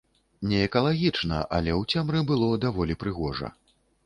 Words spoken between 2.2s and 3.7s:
было даволі прыгожа.